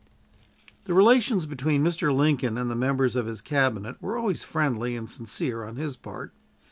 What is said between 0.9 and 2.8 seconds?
relations between Mr. Lincoln and the